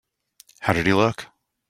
[0.61, 1.27] How did he look?